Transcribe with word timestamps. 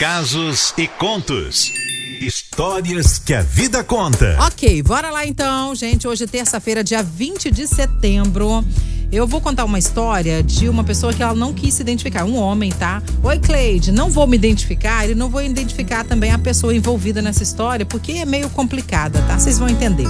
casos 0.00 0.72
e 0.78 0.88
contos. 0.88 1.70
Histórias 2.22 3.18
que 3.18 3.34
a 3.34 3.42
vida 3.42 3.84
conta. 3.84 4.34
Ok, 4.46 4.82
bora 4.82 5.10
lá 5.10 5.26
então, 5.26 5.74
gente. 5.74 6.08
Hoje 6.08 6.24
é 6.24 6.26
terça-feira, 6.26 6.82
dia 6.82 7.02
20 7.02 7.50
de 7.50 7.66
setembro. 7.66 8.64
Eu 9.12 9.26
vou 9.26 9.42
contar 9.42 9.66
uma 9.66 9.78
história 9.78 10.42
de 10.42 10.70
uma 10.70 10.82
pessoa 10.84 11.12
que 11.12 11.22
ela 11.22 11.34
não 11.34 11.52
quis 11.52 11.74
se 11.74 11.82
identificar, 11.82 12.24
um 12.24 12.38
homem, 12.38 12.72
tá? 12.72 13.02
Oi, 13.22 13.38
Cleide, 13.40 13.92
não 13.92 14.08
vou 14.08 14.26
me 14.26 14.38
identificar 14.38 15.06
e 15.06 15.14
não 15.14 15.28
vou 15.28 15.42
identificar 15.42 16.02
também 16.02 16.32
a 16.32 16.38
pessoa 16.38 16.74
envolvida 16.74 17.20
nessa 17.20 17.42
história, 17.42 17.84
porque 17.84 18.12
é 18.12 18.24
meio 18.24 18.48
complicada, 18.48 19.20
tá? 19.28 19.38
Vocês 19.38 19.58
vão 19.58 19.68
entender. 19.68 20.08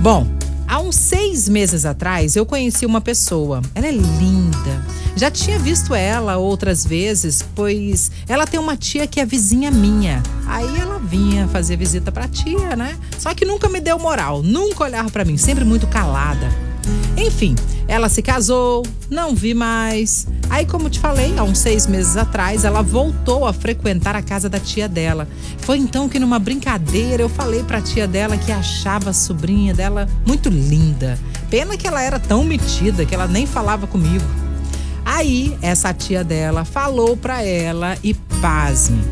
Bom, 0.00 0.26
há 0.72 0.80
uns 0.80 0.96
seis 0.96 1.50
meses 1.50 1.84
atrás 1.84 2.34
eu 2.34 2.46
conheci 2.46 2.86
uma 2.86 3.00
pessoa. 3.00 3.60
Ela 3.74 3.88
é 3.88 3.92
linda. 3.92 4.86
Já 5.14 5.30
tinha 5.30 5.58
visto 5.58 5.94
ela 5.94 6.38
outras 6.38 6.82
vezes, 6.86 7.44
pois 7.54 8.10
ela 8.26 8.46
tem 8.46 8.58
uma 8.58 8.74
tia 8.74 9.06
que 9.06 9.20
é 9.20 9.26
vizinha 9.26 9.70
minha. 9.70 10.22
Aí 10.46 10.78
ela 10.78 10.98
vinha 10.98 11.46
fazer 11.48 11.76
visita 11.76 12.10
pra 12.10 12.26
tia, 12.26 12.74
né? 12.74 12.96
Só 13.18 13.34
que 13.34 13.44
nunca 13.44 13.68
me 13.68 13.80
deu 13.80 13.98
moral, 13.98 14.42
nunca 14.42 14.84
olhava 14.84 15.10
para 15.10 15.26
mim, 15.26 15.36
sempre 15.36 15.62
muito 15.62 15.86
calada. 15.86 16.48
Enfim, 17.18 17.54
ela 17.86 18.08
se 18.08 18.22
casou, 18.22 18.82
não 19.10 19.34
vi 19.34 19.52
mais. 19.52 20.26
Aí, 20.52 20.66
como 20.66 20.90
te 20.90 21.00
falei, 21.00 21.32
há 21.38 21.42
uns 21.42 21.60
seis 21.60 21.86
meses 21.86 22.14
atrás, 22.14 22.62
ela 22.62 22.82
voltou 22.82 23.46
a 23.46 23.54
frequentar 23.54 24.14
a 24.14 24.20
casa 24.20 24.50
da 24.50 24.60
tia 24.60 24.86
dela. 24.86 25.26
Foi 25.56 25.78
então 25.78 26.10
que, 26.10 26.18
numa 26.18 26.38
brincadeira, 26.38 27.22
eu 27.22 27.28
falei 27.30 27.62
pra 27.62 27.80
tia 27.80 28.06
dela 28.06 28.36
que 28.36 28.52
achava 28.52 29.08
a 29.08 29.12
sobrinha 29.14 29.72
dela 29.72 30.06
muito 30.26 30.50
linda. 30.50 31.18
Pena 31.48 31.74
que 31.74 31.86
ela 31.86 32.02
era 32.02 32.18
tão 32.18 32.44
metida 32.44 33.06
que 33.06 33.14
ela 33.14 33.26
nem 33.26 33.46
falava 33.46 33.86
comigo. 33.86 34.24
Aí, 35.06 35.56
essa 35.62 35.94
tia 35.94 36.22
dela 36.22 36.66
falou 36.66 37.16
pra 37.16 37.42
ela 37.42 37.96
e 38.04 38.12
pasme. 38.12 39.02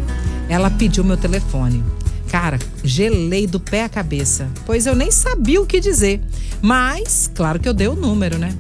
Ela 0.46 0.68
pediu 0.68 1.02
meu 1.02 1.16
telefone. 1.16 1.82
Cara, 2.30 2.58
gelei 2.84 3.46
do 3.46 3.58
pé 3.58 3.84
à 3.84 3.88
cabeça, 3.88 4.46
pois 4.66 4.84
eu 4.84 4.94
nem 4.94 5.10
sabia 5.10 5.58
o 5.58 5.64
que 5.64 5.80
dizer. 5.80 6.20
Mas, 6.60 7.30
claro 7.34 7.58
que 7.58 7.68
eu 7.68 7.72
dei 7.72 7.88
o 7.88 7.96
número, 7.96 8.36
né? 8.36 8.54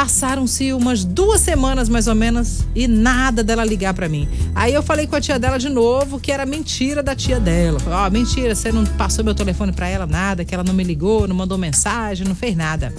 Passaram-se 0.00 0.72
umas 0.72 1.04
duas 1.04 1.42
semanas 1.42 1.86
mais 1.86 2.06
ou 2.06 2.14
menos 2.14 2.64
e 2.74 2.88
nada 2.88 3.44
dela 3.44 3.62
ligar 3.62 3.92
para 3.92 4.08
mim. 4.08 4.26
Aí 4.54 4.72
eu 4.72 4.82
falei 4.82 5.06
com 5.06 5.14
a 5.14 5.20
tia 5.20 5.38
dela 5.38 5.58
de 5.58 5.68
novo 5.68 6.18
que 6.18 6.32
era 6.32 6.46
mentira 6.46 7.02
da 7.02 7.14
tia 7.14 7.38
dela. 7.38 7.78
Ó, 7.86 8.06
oh, 8.06 8.10
mentira, 8.10 8.54
você 8.54 8.72
não 8.72 8.82
passou 8.86 9.22
meu 9.22 9.34
telefone 9.34 9.72
para 9.72 9.88
ela 9.88 10.06
nada, 10.06 10.42
que 10.42 10.54
ela 10.54 10.64
não 10.64 10.72
me 10.72 10.82
ligou, 10.82 11.28
não 11.28 11.36
mandou 11.36 11.58
mensagem, 11.58 12.26
não 12.26 12.34
fez 12.34 12.56
nada. 12.56 12.94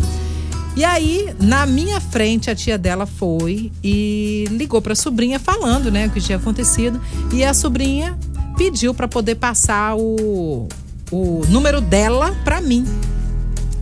E 0.75 0.85
aí, 0.85 1.33
na 1.39 1.65
minha 1.65 1.99
frente, 1.99 2.51
a 2.51 2.55
tia 2.55 2.77
dela 2.77 3.07
foi 3.07 3.71
e 3.83 4.45
ligou 4.51 4.79
para 4.79 4.93
a 4.93 4.95
sobrinha 4.95 5.39
falando, 5.39 5.89
né, 5.89 6.05
o 6.05 6.11
que 6.11 6.21
tinha 6.21 6.37
acontecido. 6.37 7.01
E 7.33 7.43
a 7.43 7.55
sobrinha 7.55 8.15
pediu 8.55 8.93
para 8.93 9.07
poder 9.07 9.37
passar 9.37 9.95
o, 9.95 10.67
o 11.11 11.41
número 11.49 11.81
dela 11.81 12.37
para 12.43 12.61
mim. 12.61 12.85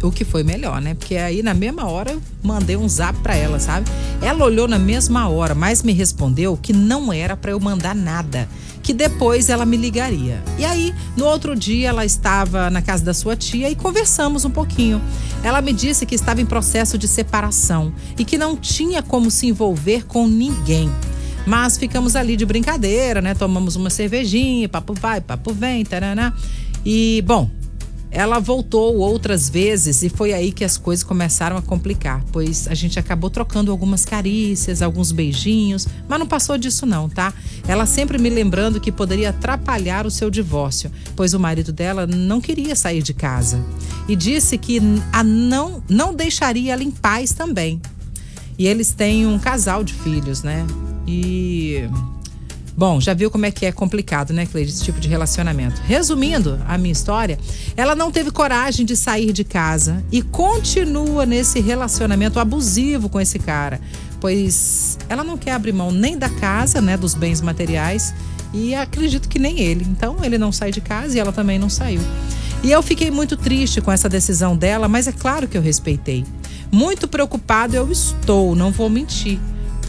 O 0.01 0.11
que 0.11 0.23
foi 0.23 0.43
melhor, 0.43 0.81
né? 0.81 0.93
Porque 0.93 1.15
aí 1.15 1.43
na 1.43 1.53
mesma 1.53 1.85
hora 1.85 2.11
eu 2.11 2.21
mandei 2.41 2.77
um 2.77 2.87
zap 2.87 3.19
para 3.19 3.35
ela, 3.35 3.59
sabe? 3.59 3.89
Ela 4.21 4.45
olhou 4.45 4.67
na 4.67 4.79
mesma 4.79 5.27
hora, 5.27 5.53
mas 5.53 5.83
me 5.83 5.91
respondeu 5.91 6.57
que 6.57 6.71
não 6.71 7.11
era 7.11 7.35
para 7.35 7.51
eu 7.51 7.59
mandar 7.59 7.93
nada, 7.93 8.47
que 8.81 8.93
depois 8.93 9.49
ela 9.49 9.65
me 9.65 9.75
ligaria. 9.75 10.41
E 10.57 10.63
aí, 10.63 10.93
no 11.17 11.25
outro 11.25 11.53
dia, 11.53 11.89
ela 11.89 12.05
estava 12.05 12.69
na 12.69 12.81
casa 12.81 13.03
da 13.03 13.13
sua 13.13 13.35
tia 13.35 13.69
e 13.69 13.75
conversamos 13.75 14.45
um 14.45 14.49
pouquinho. 14.49 15.01
Ela 15.43 15.61
me 15.61 15.73
disse 15.73 16.05
que 16.05 16.15
estava 16.15 16.41
em 16.41 16.45
processo 16.45 16.97
de 16.97 17.07
separação 17.07 17.93
e 18.17 18.23
que 18.23 18.37
não 18.37 18.55
tinha 18.55 19.03
como 19.03 19.29
se 19.29 19.47
envolver 19.47 20.05
com 20.05 20.27
ninguém. 20.27 20.89
Mas 21.45 21.77
ficamos 21.77 22.15
ali 22.15 22.37
de 22.37 22.45
brincadeira, 22.45 23.21
né? 23.21 23.33
Tomamos 23.33 23.75
uma 23.75 23.89
cervejinha, 23.89 24.69
papo 24.69 24.93
vai, 24.93 25.19
papo 25.19 25.53
vem, 25.53 25.83
taraná. 25.83 26.33
E, 26.85 27.23
bom, 27.25 27.49
ela 28.11 28.39
voltou 28.39 28.97
outras 28.97 29.49
vezes 29.49 30.01
e 30.01 30.09
foi 30.09 30.33
aí 30.33 30.51
que 30.51 30.63
as 30.63 30.77
coisas 30.77 31.03
começaram 31.03 31.57
a 31.57 31.61
complicar, 31.61 32.23
pois 32.31 32.67
a 32.67 32.73
gente 32.73 32.97
acabou 32.97 33.29
trocando 33.29 33.71
algumas 33.71 34.03
carícias, 34.03 34.81
alguns 34.81 35.11
beijinhos, 35.11 35.87
mas 36.07 36.19
não 36.19 36.25
passou 36.25 36.57
disso 36.57 36.85
não, 36.85 37.07
tá? 37.07 37.33
Ela 37.67 37.85
sempre 37.85 38.17
me 38.17 38.29
lembrando 38.29 38.81
que 38.81 38.91
poderia 38.91 39.29
atrapalhar 39.29 40.05
o 40.07 40.11
seu 40.11 40.29
divórcio, 40.29 40.91
pois 41.15 41.33
o 41.33 41.39
marido 41.39 41.71
dela 41.71 42.07
não 42.07 42.41
queria 42.41 42.75
sair 42.75 43.03
de 43.03 43.13
casa 43.13 43.63
e 44.07 44.15
disse 44.15 44.57
que 44.57 44.81
a 45.13 45.23
não 45.23 45.83
não 45.87 46.13
deixaria 46.13 46.73
ela 46.73 46.83
em 46.83 46.91
paz 46.91 47.31
também. 47.31 47.79
E 48.57 48.67
eles 48.67 48.91
têm 48.91 49.25
um 49.25 49.39
casal 49.39 49.83
de 49.83 49.93
filhos, 49.93 50.43
né? 50.43 50.65
E 51.07 51.83
Bom, 52.79 53.01
já 53.01 53.13
viu 53.13 53.29
como 53.29 53.45
é 53.45 53.51
que 53.51 53.65
é 53.65 53.73
complicado, 53.73 54.31
né, 54.31 54.45
Cleide, 54.45 54.71
esse 54.71 54.85
tipo 54.85 55.01
de 55.01 55.09
relacionamento. 55.09 55.81
Resumindo 55.81 56.57
a 56.65 56.77
minha 56.77 56.93
história, 56.93 57.37
ela 57.75 57.93
não 57.93 58.09
teve 58.09 58.31
coragem 58.31 58.85
de 58.85 58.95
sair 58.95 59.33
de 59.33 59.43
casa 59.43 60.01
e 60.09 60.21
continua 60.21 61.25
nesse 61.25 61.59
relacionamento 61.59 62.39
abusivo 62.39 63.09
com 63.09 63.19
esse 63.19 63.37
cara, 63.37 63.81
pois 64.21 64.97
ela 65.09 65.25
não 65.25 65.37
quer 65.37 65.51
abrir 65.51 65.73
mão 65.73 65.91
nem 65.91 66.17
da 66.17 66.29
casa, 66.29 66.79
né, 66.79 66.95
dos 66.95 67.13
bens 67.13 67.41
materiais, 67.41 68.13
e 68.53 68.73
acredito 68.73 69.27
que 69.27 69.39
nem 69.39 69.59
ele. 69.59 69.85
Então, 69.91 70.15
ele 70.23 70.37
não 70.37 70.49
sai 70.49 70.71
de 70.71 70.79
casa 70.79 71.17
e 71.17 71.19
ela 71.19 71.33
também 71.33 71.59
não 71.59 71.69
saiu. 71.69 71.99
E 72.63 72.71
eu 72.71 72.81
fiquei 72.81 73.11
muito 73.11 73.35
triste 73.35 73.81
com 73.81 73.91
essa 73.91 74.07
decisão 74.07 74.55
dela, 74.55 74.87
mas 74.87 75.05
é 75.05 75.11
claro 75.11 75.49
que 75.49 75.57
eu 75.57 75.61
respeitei. 75.61 76.23
Muito 76.71 77.09
preocupado 77.09 77.75
eu 77.75 77.91
estou, 77.91 78.55
não 78.55 78.71
vou 78.71 78.89
mentir 78.89 79.37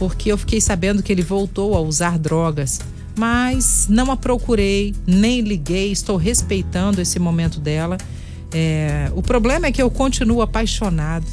porque 0.01 0.33
eu 0.33 0.39
fiquei 0.39 0.63
sabendo 0.63 1.03
que 1.03 1.13
ele 1.13 1.21
voltou 1.21 1.77
a 1.77 1.81
usar 1.81 2.19
drogas. 2.19 2.81
Mas 3.19 3.87
não 3.87 4.11
a 4.11 4.17
procurei, 4.17 4.95
nem 5.07 5.43
liguei, 5.43 5.93
estou 5.93 6.17
respeitando 6.17 7.03
esse 7.03 7.19
momento 7.19 7.61
dela. 7.61 7.99
É, 8.51 9.13
o 9.15 9.21
problema 9.21 9.67
é 9.67 9.73
que 9.73 9.83
eu 9.83 9.91
continuo 9.91 10.41
apaixonado. 10.41 11.27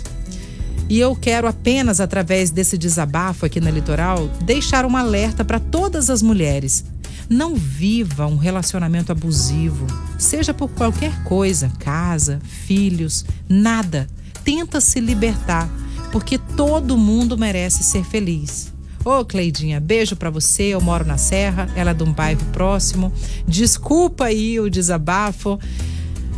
E 0.89 0.99
eu 0.99 1.15
quero 1.15 1.47
apenas, 1.47 2.01
através 2.01 2.51
desse 2.51 2.77
desabafo 2.77 3.45
aqui 3.45 3.61
na 3.61 3.71
Litoral, 3.71 4.27
deixar 4.43 4.85
um 4.85 4.97
alerta 4.97 5.45
para 5.45 5.61
todas 5.61 6.09
as 6.09 6.21
mulheres. 6.21 6.83
Não 7.29 7.55
viva 7.55 8.27
um 8.27 8.35
relacionamento 8.35 9.13
abusivo, 9.13 9.87
seja 10.19 10.53
por 10.53 10.69
qualquer 10.71 11.23
coisa, 11.23 11.71
casa, 11.79 12.41
filhos, 12.65 13.23
nada. 13.47 14.07
Tenta 14.43 14.81
se 14.81 14.99
libertar 14.99 15.69
porque 16.11 16.37
todo 16.37 16.97
mundo 16.97 17.37
merece 17.37 17.83
ser 17.83 18.03
feliz. 18.03 18.73
Ô, 19.03 19.23
Cleidinha, 19.23 19.79
beijo 19.79 20.15
para 20.15 20.29
você. 20.29 20.63
Eu 20.63 20.81
moro 20.81 21.05
na 21.05 21.17
Serra, 21.17 21.69
ela 21.75 21.91
é 21.91 21.93
de 21.93 22.03
um 22.03 22.11
bairro 22.11 22.43
próximo. 22.51 23.11
Desculpa 23.47 24.25
aí 24.25 24.59
o 24.59 24.69
desabafo. 24.69 25.57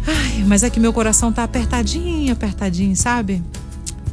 Ai, 0.06 0.44
mas 0.48 0.64
é 0.64 0.70
que 0.70 0.80
meu 0.80 0.94
coração 0.94 1.32
tá 1.32 1.44
apertadinho, 1.44 2.32
apertadinho, 2.32 2.96
sabe? 2.96 3.44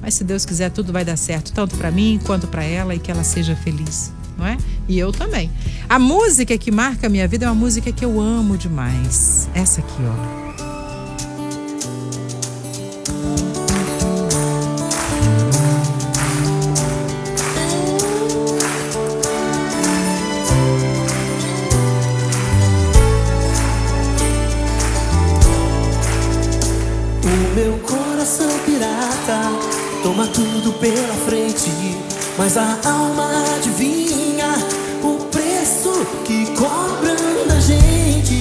Mas 0.01 0.15
se 0.15 0.25
Deus 0.25 0.45
quiser, 0.45 0.71
tudo 0.71 0.93
vai 0.93 1.05
dar 1.05 1.17
certo, 1.17 1.53
tanto 1.53 1.77
para 1.77 1.91
mim 1.91 2.21
quanto 2.25 2.47
para 2.47 2.65
ela 2.65 2.95
e 2.95 2.99
que 2.99 3.11
ela 3.11 3.25
seja 3.25 3.57
feliz, 3.57 4.13
não 4.39 4.47
é? 4.47 4.57
E 4.89 4.99
eu 4.99 5.13
também. 5.13 5.51
A 5.89 5.99
música 5.99 6.57
que 6.57 6.71
marca 6.71 7.09
a 7.09 7.11
minha 7.11 7.27
vida 7.27 7.47
é 7.47 7.49
uma 7.49 7.55
música 7.55 7.91
que 7.91 8.05
eu 8.05 8.21
amo 8.21 8.57
demais. 8.57 9.49
Essa 9.55 9.81
aqui, 9.81 10.03
ó. 10.03 10.46
Toma 30.07 30.25
tudo 30.29 30.73
pela 30.75 31.15
frente, 31.27 31.69
mas 32.39 32.57
a 32.57 32.79
alma 32.85 33.29
adivinha 33.57 34.55
o 35.03 35.19
preço 35.33 36.07
que 36.25 36.47
cobram 36.55 37.49
da 37.49 37.59
gente 37.59 38.39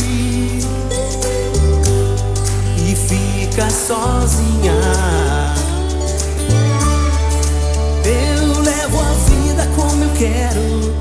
e 2.77 2.95
fica 2.95 3.67
sozinha. 3.67 4.75
Eu 8.05 8.61
levo 8.61 8.99
a 8.99 9.13
vida 9.27 9.67
como 9.75 10.03
eu 10.03 10.11
quero, 10.19 10.95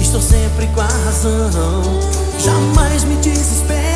estou 0.00 0.20
sempre 0.20 0.66
com 0.74 0.80
a 0.80 0.88
razão, 1.04 1.82
jamais 2.40 3.04
me 3.04 3.14
desespero. 3.18 3.87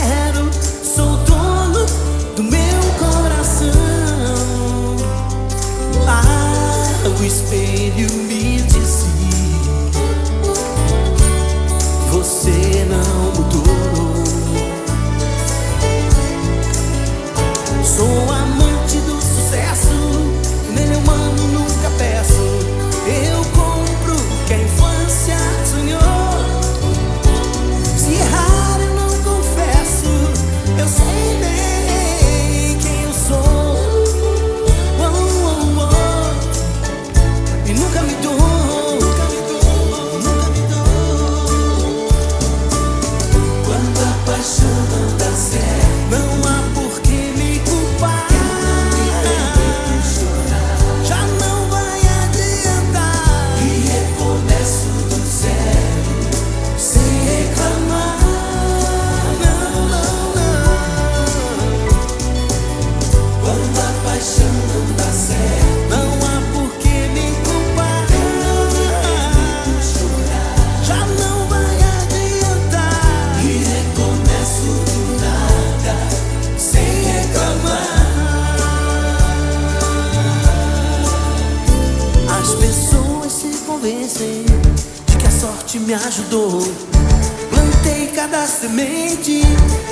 Cada 88.33 88.47
semente 88.47 89.43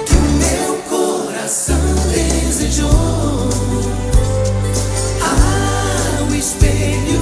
que 0.06 0.14
o 0.14 0.22
meu 0.40 0.76
coração 0.88 1.76
desejou. 2.10 2.88
Ah, 5.22 6.26
o 6.30 6.34
espelho 6.34 7.19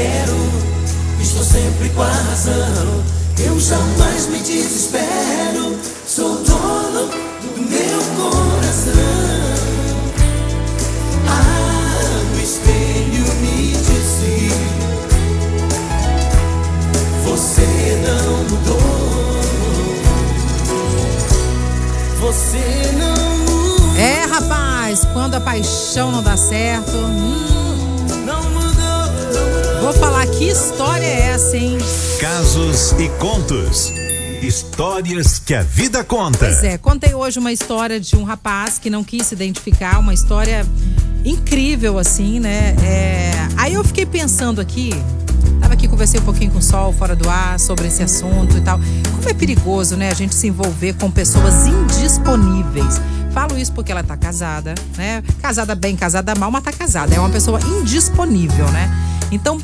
quero, 0.00 0.36
estou 1.20 1.44
sempre 1.44 1.90
com 1.90 2.02
a 2.02 2.08
razão. 2.08 3.04
Eu 3.38 3.60
jamais 3.60 4.28
me 4.28 4.38
desespero, 4.38 5.76
sou 6.06 6.36
dono 6.42 7.06
do 7.06 7.60
meu 7.68 8.00
coração. 8.16 8.94
Ah, 11.28 12.34
o 12.34 12.40
espelho 12.40 13.26
me 13.42 13.72
disse: 13.72 14.50
Você 17.24 17.68
não 18.06 18.44
mudou. 18.44 18.80
Você 22.20 22.92
não 22.96 23.38
mudou. 23.38 23.96
É, 23.98 24.24
rapaz, 24.24 25.06
quando 25.12 25.34
a 25.34 25.40
paixão 25.40 26.10
não 26.10 26.22
dá 26.22 26.36
certo. 26.36 26.96
hum, 26.96 27.69
vou 29.92 29.98
falar 29.98 30.24
que 30.26 30.44
história 30.44 31.04
é 31.04 31.30
essa, 31.30 31.56
hein? 31.56 31.76
Casos 32.20 32.92
e 32.92 33.08
contos. 33.18 33.90
Histórias 34.40 35.40
que 35.40 35.52
a 35.52 35.62
vida 35.62 36.04
conta. 36.04 36.38
Pois 36.38 36.62
é, 36.62 36.78
contei 36.78 37.12
hoje 37.12 37.40
uma 37.40 37.52
história 37.52 37.98
de 37.98 38.14
um 38.14 38.22
rapaz 38.22 38.78
que 38.78 38.88
não 38.88 39.02
quis 39.02 39.26
se 39.26 39.34
identificar, 39.34 39.98
uma 39.98 40.14
história 40.14 40.64
incrível, 41.24 41.98
assim, 41.98 42.38
né? 42.38 42.76
É, 42.84 43.32
Aí 43.56 43.74
eu 43.74 43.82
fiquei 43.82 44.06
pensando 44.06 44.60
aqui, 44.60 44.90
tava 45.60 45.74
aqui, 45.74 45.88
conversei 45.88 46.20
um 46.20 46.24
pouquinho 46.24 46.52
com 46.52 46.58
o 46.58 46.62
Sol 46.62 46.92
fora 46.92 47.16
do 47.16 47.28
ar 47.28 47.58
sobre 47.58 47.88
esse 47.88 48.02
assunto 48.04 48.56
e 48.56 48.60
tal. 48.60 48.78
Como 49.16 49.28
é 49.28 49.34
perigoso, 49.34 49.96
né, 49.96 50.08
a 50.10 50.14
gente 50.14 50.36
se 50.36 50.46
envolver 50.46 50.92
com 50.94 51.10
pessoas 51.10 51.66
indisponíveis. 51.66 53.00
Falo 53.32 53.58
isso 53.58 53.72
porque 53.72 53.90
ela 53.90 54.04
tá 54.04 54.16
casada, 54.16 54.72
né? 54.96 55.20
Casada 55.42 55.74
bem, 55.74 55.96
casada 55.96 56.32
mal, 56.36 56.50
mas 56.50 56.62
tá 56.62 56.72
casada. 56.72 57.12
É 57.12 57.18
uma 57.18 57.30
pessoa 57.30 57.58
indisponível, 57.60 58.70
né? 58.70 58.88
Então, 59.32 59.58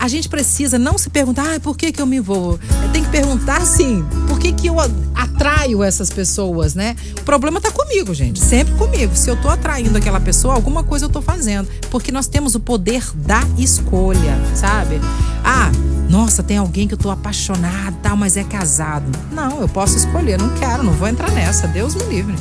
a 0.00 0.08
gente 0.08 0.30
precisa 0.30 0.78
não 0.78 0.96
se 0.96 1.10
perguntar, 1.10 1.56
ah, 1.56 1.60
por 1.60 1.76
que, 1.76 1.92
que 1.92 2.00
eu 2.00 2.06
me 2.06 2.16
envolvo? 2.16 2.58
Tem 2.90 3.04
que 3.04 3.10
perguntar 3.10 3.58
assim, 3.58 4.02
por 4.26 4.38
que, 4.38 4.50
que 4.50 4.66
eu 4.66 4.76
atraio 5.14 5.84
essas 5.84 6.08
pessoas, 6.08 6.74
né? 6.74 6.96
O 7.18 7.22
problema 7.22 7.60
tá 7.60 7.70
comigo, 7.70 8.14
gente. 8.14 8.40
Sempre 8.40 8.74
comigo. 8.76 9.14
Se 9.14 9.28
eu 9.28 9.36
tô 9.36 9.50
atraindo 9.50 9.98
aquela 9.98 10.18
pessoa, 10.18 10.54
alguma 10.54 10.82
coisa 10.82 11.04
eu 11.04 11.10
tô 11.10 11.20
fazendo. 11.20 11.68
Porque 11.90 12.10
nós 12.10 12.26
temos 12.26 12.54
o 12.54 12.60
poder 12.60 13.04
da 13.14 13.42
escolha, 13.58 14.40
sabe? 14.54 14.98
Ah, 15.44 15.70
nossa, 16.08 16.42
tem 16.42 16.56
alguém 16.56 16.88
que 16.88 16.94
eu 16.94 16.98
tô 16.98 17.10
apaixonada, 17.10 17.94
tal, 18.02 18.16
mas 18.16 18.38
é 18.38 18.42
casado. 18.42 19.06
Não, 19.30 19.60
eu 19.60 19.68
posso 19.68 19.98
escolher, 19.98 20.38
não 20.38 20.48
quero, 20.54 20.82
não 20.82 20.94
vou 20.94 21.08
entrar 21.08 21.30
nessa. 21.30 21.68
Deus 21.68 21.94
me 21.94 22.04
livre. 22.04 22.34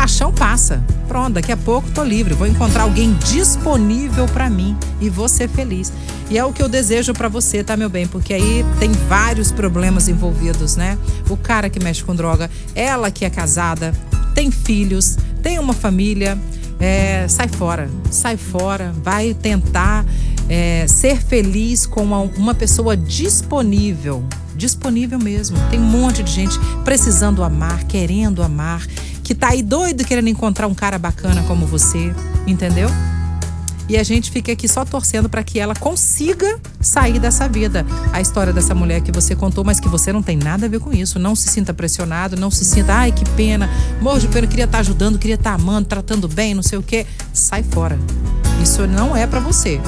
Paixão 0.00 0.32
passa. 0.32 0.82
Pronto, 1.06 1.34
daqui 1.34 1.52
a 1.52 1.56
pouco 1.58 1.90
tô 1.90 2.02
livre. 2.02 2.32
Vou 2.32 2.46
encontrar 2.46 2.84
alguém 2.84 3.12
disponível 3.30 4.26
pra 4.28 4.48
mim 4.48 4.74
e 4.98 5.10
vou 5.10 5.28
ser 5.28 5.46
feliz. 5.46 5.92
E 6.30 6.38
é 6.38 6.44
o 6.44 6.54
que 6.54 6.62
eu 6.62 6.70
desejo 6.70 7.12
pra 7.12 7.28
você, 7.28 7.62
tá, 7.62 7.76
meu 7.76 7.90
bem? 7.90 8.06
Porque 8.06 8.32
aí 8.32 8.64
tem 8.78 8.90
vários 9.10 9.52
problemas 9.52 10.08
envolvidos, 10.08 10.74
né? 10.74 10.96
O 11.28 11.36
cara 11.36 11.68
que 11.68 11.78
mexe 11.78 12.02
com 12.02 12.16
droga, 12.16 12.50
ela 12.74 13.10
que 13.10 13.26
é 13.26 13.30
casada, 13.30 13.92
tem 14.34 14.50
filhos, 14.50 15.18
tem 15.42 15.58
uma 15.58 15.74
família. 15.74 16.38
É, 16.78 17.28
sai 17.28 17.48
fora, 17.48 17.90
sai 18.10 18.38
fora, 18.38 18.94
vai 19.02 19.34
tentar 19.34 20.06
é, 20.48 20.86
ser 20.88 21.20
feliz 21.20 21.84
com 21.84 22.02
uma, 22.02 22.20
uma 22.20 22.54
pessoa 22.54 22.96
disponível. 22.96 24.24
Disponível 24.56 25.18
mesmo. 25.18 25.58
Tem 25.70 25.78
um 25.78 25.84
monte 25.84 26.22
de 26.22 26.32
gente 26.32 26.58
precisando 26.84 27.42
amar, 27.42 27.84
querendo 27.84 28.42
amar, 28.42 28.86
que 29.30 29.34
tá 29.36 29.50
aí 29.50 29.62
doido 29.62 30.04
querendo 30.04 30.26
encontrar 30.26 30.66
um 30.66 30.74
cara 30.74 30.98
bacana 30.98 31.44
como 31.44 31.64
você, 31.64 32.12
entendeu? 32.48 32.90
E 33.88 33.96
a 33.96 34.02
gente 34.02 34.28
fica 34.28 34.50
aqui 34.50 34.66
só 34.66 34.84
torcendo 34.84 35.28
para 35.28 35.44
que 35.44 35.60
ela 35.60 35.72
consiga 35.72 36.58
sair 36.80 37.20
dessa 37.20 37.48
vida. 37.48 37.86
A 38.12 38.20
história 38.20 38.52
dessa 38.52 38.74
mulher 38.74 39.02
que 39.02 39.12
você 39.12 39.36
contou, 39.36 39.62
mas 39.62 39.78
que 39.78 39.88
você 39.88 40.12
não 40.12 40.20
tem 40.20 40.36
nada 40.36 40.66
a 40.66 40.68
ver 40.68 40.80
com 40.80 40.92
isso. 40.92 41.16
Não 41.20 41.36
se 41.36 41.48
sinta 41.48 41.72
pressionado, 41.72 42.34
não 42.34 42.50
se 42.50 42.64
sinta, 42.64 42.92
ai 42.92 43.12
que 43.12 43.24
pena, 43.36 43.70
morro 44.00 44.18
de 44.18 44.26
pena, 44.26 44.48
queria 44.48 44.64
estar 44.64 44.80
ajudando, 44.80 45.16
queria 45.16 45.36
estar 45.36 45.52
amando, 45.52 45.86
tratando 45.86 46.26
bem, 46.26 46.52
não 46.52 46.62
sei 46.64 46.80
o 46.80 46.82
quê. 46.82 47.06
Sai 47.32 47.62
fora. 47.62 47.96
Isso 48.62 48.86
não 48.86 49.16
é 49.16 49.26
para 49.26 49.40
você. 49.40 49.80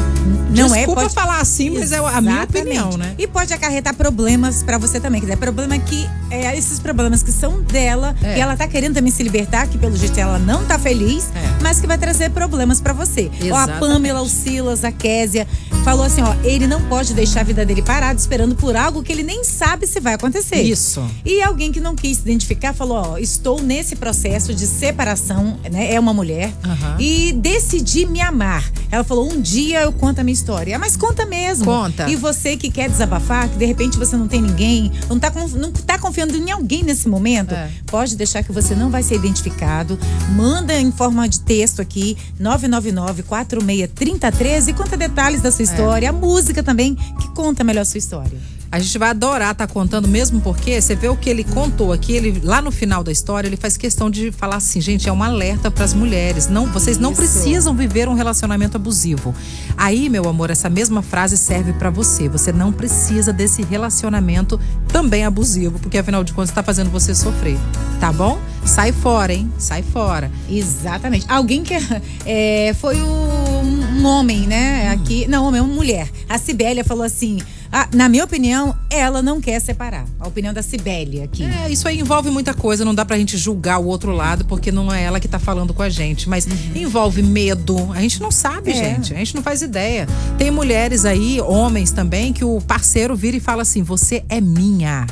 Não 0.56 0.66
é, 0.74 0.78
Desculpa 0.78 1.02
pode- 1.02 1.14
falar 1.14 1.40
assim, 1.40 1.70
mas 1.70 1.92
é 1.92 1.98
a 1.98 2.20
minha 2.20 2.34
Exatamente. 2.42 2.58
opinião, 2.58 2.90
né? 2.96 3.14
E 3.18 3.26
pode 3.26 3.52
acarretar 3.52 3.94
problemas 3.94 4.62
pra 4.62 4.78
você 4.78 4.98
também. 5.00 5.20
Quer 5.20 5.26
dizer, 5.26 5.38
problema 5.38 5.78
que 5.78 6.08
é 6.30 6.56
esses 6.56 6.78
problemas 6.78 7.22
que 7.22 7.30
são 7.32 7.60
dela, 7.62 8.14
É. 8.22 8.38
e 8.38 8.40
ela 8.40 8.56
tá 8.56 8.66
querendo 8.66 8.94
também 8.94 9.10
se 9.12 9.22
libertar, 9.22 9.66
que 9.66 9.76
pelo 9.78 9.96
jeito 9.96 10.18
ela 10.18 10.38
não 10.38 10.64
tá 10.64 10.78
feliz, 10.78 11.24
É. 11.34 11.62
mas 11.62 11.80
que 11.80 11.86
vai 11.86 11.98
trazer 11.98 12.30
problemas 12.30 12.80
pra 12.80 12.92
você. 12.92 13.30
Ó, 13.30 13.42
a 13.42 13.46
Exatamente. 13.46 13.80
Pamela, 13.80 14.22
o 14.22 14.28
Silas, 14.28 14.84
a 14.84 14.92
Késia, 14.92 15.46
falou 15.82 16.04
assim: 16.04 16.22
ó, 16.22 16.34
ele 16.44 16.66
não 16.66 16.80
pode 16.82 17.14
deixar 17.14 17.40
a 17.40 17.44
vida 17.44 17.64
dele 17.64 17.82
parada 17.82 18.18
esperando 18.18 18.54
por 18.54 18.76
algo 18.76 19.02
que 19.02 19.10
ele 19.12 19.22
nem 19.22 19.44
sabe 19.44 19.86
se 19.86 20.00
vai 20.00 20.14
acontecer. 20.14 20.62
Isso. 20.62 21.02
E 21.24 21.42
alguém 21.42 21.72
que 21.72 21.80
não 21.80 21.94
quis 21.96 22.16
se 22.18 22.22
identificar 22.22 22.72
falou: 22.72 22.96
ó, 23.12 23.18
estou 23.18 23.60
nesse 23.60 23.96
processo 23.96 24.54
de 24.54 24.66
separação, 24.66 25.58
né? 25.70 25.92
É 25.92 26.00
uma 26.00 26.14
mulher. 26.14 26.52
Aham. 26.64 26.96
E 26.98 27.32
decidi 27.32 28.06
me 28.06 28.20
amar. 28.20 28.64
Ela 28.90 29.04
falou: 29.04 29.30
um 29.30 29.40
dia 29.40 29.80
eu 29.82 29.92
conto 29.92 30.20
a 30.20 30.24
minha 30.24 30.34
história. 30.34 30.76
Ah, 30.76 30.78
Mas 30.78 30.96
conta 30.96 31.26
mesmo. 31.26 31.64
Conta. 31.64 32.08
E 32.08 32.16
você 32.16 32.56
que 32.56 32.70
quer 32.70 32.88
desabafar, 32.88 33.48
que 33.48 33.56
de 33.56 33.64
repente 33.66 33.98
você 33.98 34.16
não 34.16 34.28
tem 34.28 34.40
ninguém, 34.40 34.92
não 35.08 35.18
tá, 35.18 35.32
não 35.56 35.72
tá 35.72 35.98
confiando 35.98 36.36
em 36.36 36.50
alguém 36.50 36.82
nesse 36.82 37.08
momento, 37.08 37.54
É. 37.54 37.70
pode 37.86 38.16
deixar 38.16 38.42
que 38.42 38.52
você 38.52 38.74
não 38.74 38.90
vai 38.90 39.02
ser 39.02 39.14
identificado. 39.16 39.98
Manda 40.36 40.74
em 40.78 40.90
forma 40.92 41.28
de 41.28 41.40
texto 41.40 41.80
aqui, 41.80 42.16
999-463013 42.40 44.68
e 44.68 44.72
conta 44.72 44.96
detalhes 44.96 45.40
da 45.40 45.50
sua 45.50 45.62
história. 45.62 45.71
A 46.08 46.12
música 46.12 46.62
também, 46.62 46.94
que 46.94 47.28
conta 47.34 47.64
melhor 47.64 47.82
a 47.82 47.84
sua 47.84 47.98
história. 47.98 48.38
A 48.72 48.78
gente 48.78 48.96
vai 48.96 49.10
adorar 49.10 49.52
estar 49.52 49.66
contando, 49.66 50.08
mesmo 50.08 50.40
porque 50.40 50.80
você 50.80 50.94
vê 50.94 51.06
o 51.06 51.14
que 51.14 51.28
ele 51.28 51.44
contou 51.44 51.92
aqui, 51.92 52.14
ele 52.14 52.40
lá 52.42 52.62
no 52.62 52.72
final 52.72 53.04
da 53.04 53.12
história, 53.12 53.46
ele 53.46 53.58
faz 53.58 53.76
questão 53.76 54.08
de 54.08 54.32
falar 54.32 54.56
assim, 54.56 54.80
gente, 54.80 55.06
é 55.10 55.12
um 55.12 55.22
alerta 55.22 55.70
para 55.70 55.84
as 55.84 55.92
mulheres. 55.92 56.48
Não, 56.48 56.64
vocês 56.72 56.96
não 56.96 57.12
Isso. 57.12 57.20
precisam 57.20 57.76
viver 57.76 58.08
um 58.08 58.14
relacionamento 58.14 58.78
abusivo. 58.78 59.34
Aí, 59.76 60.08
meu 60.08 60.26
amor, 60.26 60.48
essa 60.48 60.70
mesma 60.70 61.02
frase 61.02 61.36
serve 61.36 61.74
para 61.74 61.90
você. 61.90 62.30
Você 62.30 62.50
não 62.50 62.72
precisa 62.72 63.30
desse 63.30 63.60
relacionamento 63.62 64.58
também 64.88 65.26
abusivo, 65.26 65.78
porque 65.78 65.98
afinal 65.98 66.24
de 66.24 66.32
contas 66.32 66.48
está 66.48 66.62
fazendo 66.62 66.90
você 66.90 67.14
sofrer, 67.14 67.58
tá 68.00 68.10
bom? 68.10 68.40
Sai 68.64 68.90
fora, 68.90 69.34
hein? 69.34 69.52
Sai 69.58 69.82
fora. 69.82 70.30
Exatamente. 70.48 71.26
Alguém 71.28 71.62
que 71.62 71.74
é, 72.24 72.74
foi 72.80 72.98
o 73.02 73.06
um, 73.06 74.06
homem, 74.06 74.46
né? 74.46 74.88
Aqui. 74.90 75.26
Não, 75.28 75.44
homem, 75.44 75.60
uma 75.60 75.74
mulher. 75.74 76.08
A 76.28 76.38
Sibélia 76.38 76.84
falou 76.84 77.04
assim: 77.04 77.38
ah, 77.72 77.88
na 77.94 78.08
minha 78.08 78.22
opinião, 78.24 78.76
ela 78.90 79.22
não 79.22 79.40
quer 79.40 79.58
separar. 79.60 80.04
A 80.20 80.28
opinião 80.28 80.52
da 80.52 80.62
Sibélia 80.62 81.24
aqui. 81.24 81.42
É, 81.44 81.70
isso 81.70 81.88
aí 81.88 81.98
envolve 81.98 82.30
muita 82.30 82.52
coisa, 82.52 82.84
não 82.84 82.94
dá 82.94 83.04
pra 83.04 83.16
gente 83.16 83.36
julgar 83.38 83.78
o 83.78 83.86
outro 83.86 84.12
lado, 84.12 84.44
porque 84.44 84.70
não 84.70 84.92
é 84.92 85.02
ela 85.02 85.18
que 85.18 85.26
tá 85.26 85.38
falando 85.38 85.72
com 85.72 85.82
a 85.82 85.88
gente. 85.88 86.28
Mas 86.28 86.46
envolve 86.76 87.22
medo. 87.22 87.90
A 87.92 88.00
gente 88.02 88.20
não 88.20 88.30
sabe, 88.30 88.70
Uhum. 88.72 88.76
É. 88.78 88.84
gente. 88.94 89.14
A 89.14 89.16
gente 89.16 89.34
não 89.34 89.42
faz 89.42 89.62
ideia. 89.62 90.06
Tem 90.36 90.50
mulheres 90.50 91.04
aí, 91.04 91.40
homens 91.40 91.90
também, 91.90 92.32
que 92.32 92.44
o 92.44 92.60
parceiro 92.60 93.16
vira 93.16 93.36
e 93.36 93.40
fala 93.40 93.62
assim: 93.62 93.82
você 93.82 94.22
é 94.28 94.40
minha. 94.40 95.06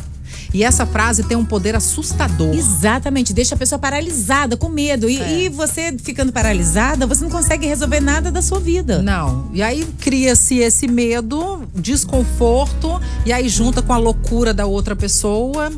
E 0.53 0.65
essa 0.65 0.85
frase 0.85 1.23
tem 1.23 1.37
um 1.37 1.45
poder 1.45 1.75
assustador. 1.77 2.55
Exatamente, 2.55 3.33
deixa 3.33 3.55
a 3.55 3.59
pessoa 3.59 3.79
paralisada, 3.79 4.57
com 4.57 4.69
medo. 4.69 5.09
E, 5.09 5.21
É. 5.21 5.41
e 5.43 5.49
você 5.49 5.95
ficando 5.99 6.33
paralisada, 6.33 7.07
você 7.07 7.23
não 7.23 7.31
consegue 7.31 7.67
resolver 7.67 8.01
nada 8.01 8.31
da 8.31 8.43
sua 8.43 8.59
vida. 8.59 9.01
Não. 9.03 9.49
E 9.53 9.63
aí 9.63 9.87
cria-se 10.01 10.59
esse 10.59 10.89
medo, 10.89 11.63
desconforto, 11.75 13.01
e 13.25 13.33
aí 13.33 13.49
junta 13.49 13.81
com 13.83 13.93
a 13.93 13.97
loucura 13.97 14.53
da 14.53 14.67
outra 14.67 14.97
pessoa. 14.97 15.71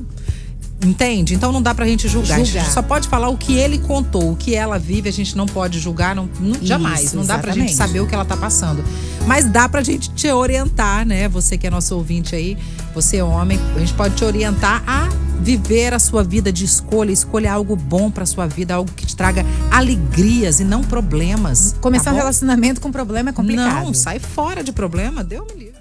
Entende? 0.83 1.35
Então 1.35 1.53
não 1.53 1.63
dá 1.63 1.75
pra 1.75 1.87
gente 1.87 2.09
julgar. 2.09 2.41
A 2.41 2.45
Julgar. 2.45 2.65
gente 2.65 2.73
só 2.75 2.83
pode 2.83 3.09
falar 3.09 3.29
o 3.29 3.37
que 3.37 3.55
ele 3.55 3.79
contou, 3.79 4.33
o 4.33 4.37
que 4.37 4.55
ela 4.55 4.79
vive, 4.79 5.09
a 5.09 5.13
gente 5.13 5.37
não 5.37 5.47
pode 5.47 5.79
julgar, 5.79 6.15
não, 6.15 6.29
não- 6.41 6.57
jamais. 6.61 7.05
Isso, 7.05 7.17
não 7.17 7.25
dá 7.25 7.39
pra 7.39 7.53
gente 7.53 7.73
saber 7.75 8.01
o 8.01 8.07
que 8.07 8.15
ela 8.15 8.25
tá 8.25 8.37
passando. 8.37 8.83
Mas 9.27 9.45
dá 9.47 9.69
pra 9.69 9.83
gente 9.83 10.11
te 10.11 10.29
orientar, 10.29 11.07
né? 11.07 11.29
Você 11.29 11.57
que 11.57 11.67
é 11.67 11.71
nosso 11.71 11.95
ouvinte 11.95 12.35
aí, 12.35 12.59
você 12.95 13.19
é 13.19 13.25
homem, 13.25 13.59
a 13.77 13.79
gente 13.79 13.93
pode 13.95 14.17
te 14.17 14.25
orientar 14.25 14.83
a 14.87 15.09
viver 15.41 15.93
a 15.95 15.99
sua 15.99 16.23
vida 16.23 16.53
de 16.53 16.65
escolha, 16.65 17.11
escolha 17.13 17.53
algo 17.53 17.75
bom 17.77 18.11
pra 18.11 18.25
sua 18.27 18.47
vida, 18.47 18.75
algo 18.75 18.91
que 18.95 19.07
te 19.07 19.15
traga 19.17 19.45
alegrias 19.71 20.61
e 20.61 20.65
não 20.65 20.83
problemas. 20.83 21.75
Começar 21.81 22.07
tá 22.07 22.13
um 22.13 22.17
relacionamento 22.17 22.81
com 22.81 22.91
problema 22.93 23.31
é 23.31 23.33
complicado. 23.33 23.85
Não, 23.87 23.95
sai 23.95 24.19
fora 24.19 24.63
de 24.63 24.73
problema, 24.73 25.23
deu 25.25 25.45
me 25.47 25.53
livre. 25.65 25.72